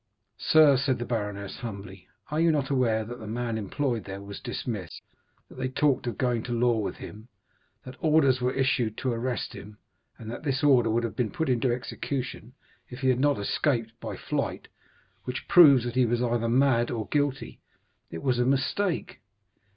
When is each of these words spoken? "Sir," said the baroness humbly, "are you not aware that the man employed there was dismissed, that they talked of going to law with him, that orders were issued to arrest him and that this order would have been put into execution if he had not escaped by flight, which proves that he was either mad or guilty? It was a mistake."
"Sir," 0.39 0.77
said 0.77 0.97
the 0.97 1.05
baroness 1.05 1.57
humbly, 1.57 2.07
"are 2.31 2.39
you 2.39 2.51
not 2.51 2.71
aware 2.71 3.05
that 3.05 3.19
the 3.19 3.27
man 3.27 3.55
employed 3.55 4.05
there 4.05 4.19
was 4.19 4.39
dismissed, 4.39 5.03
that 5.47 5.59
they 5.59 5.67
talked 5.69 6.07
of 6.07 6.17
going 6.17 6.41
to 6.41 6.51
law 6.53 6.79
with 6.79 6.95
him, 6.95 7.27
that 7.85 7.97
orders 7.99 8.41
were 8.41 8.51
issued 8.51 8.97
to 8.97 9.11
arrest 9.11 9.53
him 9.53 9.77
and 10.17 10.31
that 10.31 10.41
this 10.41 10.63
order 10.63 10.89
would 10.89 11.03
have 11.03 11.15
been 11.15 11.29
put 11.29 11.49
into 11.49 11.71
execution 11.71 12.53
if 12.89 13.01
he 13.01 13.09
had 13.09 13.19
not 13.19 13.37
escaped 13.37 13.91
by 13.99 14.17
flight, 14.17 14.69
which 15.25 15.47
proves 15.47 15.83
that 15.83 15.93
he 15.93 16.07
was 16.07 16.19
either 16.23 16.49
mad 16.49 16.89
or 16.89 17.07
guilty? 17.09 17.59
It 18.09 18.23
was 18.23 18.39
a 18.39 18.43
mistake." 18.45 19.21